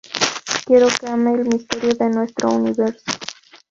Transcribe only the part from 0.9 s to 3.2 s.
ame el misterio de nuestro universo".